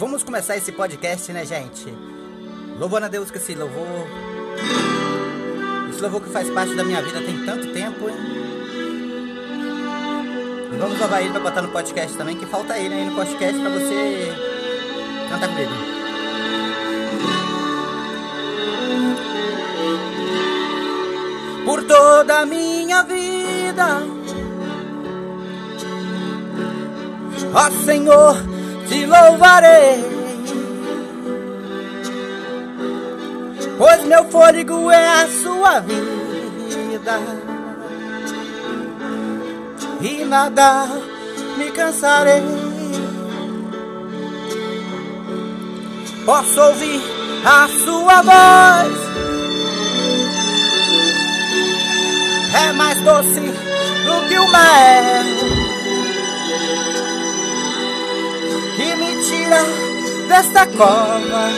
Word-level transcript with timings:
vamos 0.00 0.22
começar 0.22 0.56
esse 0.56 0.72
podcast, 0.72 1.30
né, 1.30 1.44
gente? 1.44 1.94
Louvando 2.78 3.04
a 3.04 3.08
Deus 3.10 3.30
que 3.30 3.36
esse 3.36 3.54
louvor. 3.54 4.06
Esse 5.90 6.00
louvor 6.00 6.22
que 6.22 6.30
faz 6.30 6.48
parte 6.48 6.74
da 6.74 6.82
minha 6.82 7.02
vida 7.02 7.20
tem 7.20 7.44
tanto 7.44 7.70
tempo, 7.70 8.08
hein? 8.08 8.16
E 10.72 10.76
vamos 10.78 10.98
louvar 10.98 11.20
ele 11.20 11.32
pra 11.32 11.40
botar 11.40 11.60
no 11.60 11.68
podcast 11.68 12.16
também, 12.16 12.34
que 12.34 12.46
falta 12.46 12.78
ele 12.78 12.94
aí 12.94 13.04
no 13.04 13.14
podcast 13.14 13.60
pra 13.60 13.68
você 13.68 14.32
cantar 15.28 15.48
comigo. 15.48 15.72
Por 21.66 21.84
toda 21.84 22.38
a 22.38 22.46
minha 22.46 23.02
vida, 23.02 24.02
ó 27.52 27.70
Senhor, 27.84 28.49
te 28.90 29.06
louvarei. 29.06 30.04
Pois 33.78 34.04
meu 34.04 34.24
fôlego 34.24 34.90
é 34.90 35.08
a 35.22 35.28
sua 35.28 35.80
vida. 35.80 37.18
E 40.02 40.24
nada 40.24 40.86
me 41.56 41.70
cansarei. 41.70 42.42
Posso 46.26 46.60
ouvir 46.60 47.00
a 47.44 47.68
sua 47.84 48.22
voz. 48.22 49.00
É 52.62 52.72
mais 52.72 53.00
doce 53.02 53.40
do 53.40 54.28
que 54.28 54.38
o 54.38 54.48
mel 54.48 55.29
desta 60.30 60.64
cova 60.64 61.50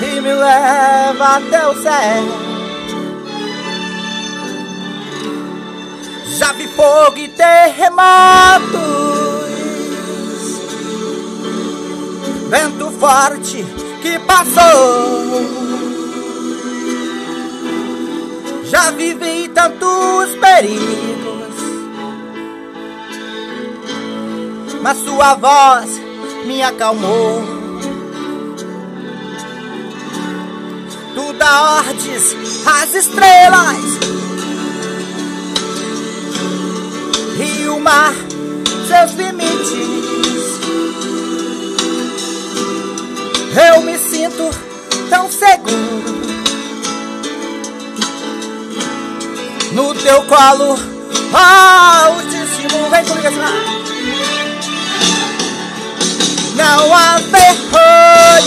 e 0.00 0.20
me 0.20 0.32
leva 0.32 1.24
até 1.38 1.66
o 1.66 1.74
céu. 1.82 2.24
Já 6.38 6.52
vi 6.52 6.68
fogo 6.68 7.18
e 7.18 7.28
terremotos, 7.30 8.04
vento 12.48 12.90
forte 12.92 13.64
que 14.02 14.16
passou. 14.20 15.64
Já 18.66 18.92
vivi 18.92 19.48
tantos 19.48 20.36
perigos, 20.40 21.33
mas 24.84 24.98
sua 24.98 25.34
voz 25.36 25.98
me 26.44 26.62
acalmou. 26.62 27.42
Tu 31.14 31.32
dá 31.38 31.78
ordens 31.78 32.36
às 32.66 32.94
estrelas. 32.94 33.78
E 37.38 37.66
o 37.68 37.80
mar, 37.80 38.12
seus 38.86 39.12
limites 39.12 39.72
Eu 43.56 43.80
me 43.80 43.98
sinto 43.98 44.50
tão 45.08 45.30
seguro. 45.30 46.14
No 49.72 49.94
teu 49.94 50.22
colo 50.24 50.78
altíssimo 51.32 52.90
Vem 52.90 53.04
comigo 53.06 53.26
assim 53.26 53.84
Não 56.64 56.94
há 56.94 57.16
vergonha 57.16 58.40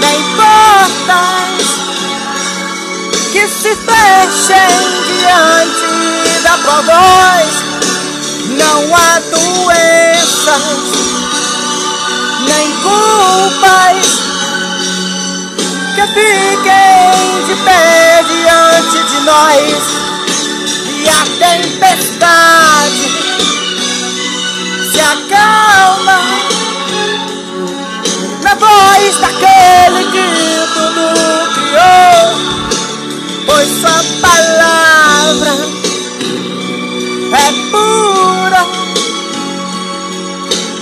nem 0.00 0.18
portas 0.34 1.66
que 3.30 3.46
se 3.46 3.76
fechem 3.76 4.74
diante 5.06 6.42
da 6.42 6.56
voz. 6.82 7.52
Não 8.48 8.96
há 8.96 9.20
doenças, 9.30 10.62
nem 12.48 12.66
culpas 12.82 14.06
que 15.94 16.04
fiquem 16.14 17.46
de 17.46 17.54
pé 17.64 18.24
diante 18.26 18.98
de 19.04 19.20
nós. 19.20 19.82
E 21.00 21.08
a 21.08 21.22
tempestade 21.46 22.57
daquele 29.20 30.04
que 30.12 30.26
tudo 30.74 31.02
criou. 31.54 32.24
Pois 33.46 33.68
sua 33.80 34.00
palavra 34.20 35.52
é 37.32 37.52
pura. 37.70 38.62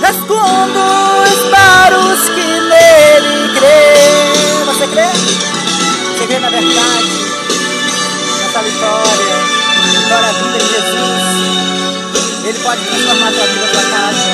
Respondo 0.01 1.07
para 1.51 1.97
os 1.99 2.21
que 2.29 2.47
nele 2.69 3.53
crê. 3.57 4.65
Você 4.65 4.87
crê? 4.87 5.09
Você 6.17 6.27
crê 6.27 6.39
na 6.39 6.49
verdade, 6.49 7.11
nessa 8.43 8.61
vitória, 8.61 9.37
vitória 9.91 10.33
vinda 10.33 10.57
em 10.57 10.67
Jesus. 10.67 11.27
Ele 12.45 12.59
pode 12.59 12.81
transformar 12.85 13.27
a 13.27 13.31
vida, 13.31 13.65
a 13.65 13.67
tua 13.67 13.83
casa. 13.91 14.25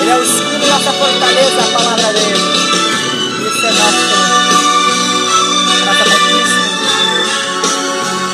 Ele 0.00 0.10
é 0.10 0.16
o 0.16 0.22
escudo, 0.22 0.66
nossa 0.66 0.92
fortaleza, 0.92 1.60
a 1.60 1.78
palavra 1.78 2.03
dele. 3.90 4.14
Isso 5.66 5.82
é 5.82 5.86
nosso, 5.86 5.94
nossa 5.94 6.04
conquista 6.04 6.60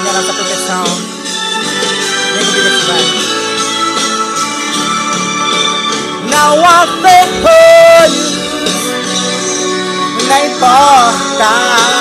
e 0.05 0.09
a 0.09 0.12
nossa 0.12 0.33
proteção. 0.33 0.84
Vem 2.34 2.44
comigo 2.47 2.69
aqui, 2.69 2.84
vai. 2.87 3.05
Não 6.31 6.53
há 6.65 6.87
ferrolhos, 7.03 8.16
nem 10.28 10.44
portas 10.59 12.00